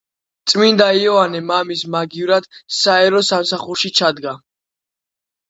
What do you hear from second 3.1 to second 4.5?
სამსახურში ჩადგა.